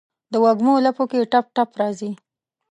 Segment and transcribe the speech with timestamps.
[0.31, 2.11] دوږمو لپو کې ټپ، ټپ راځي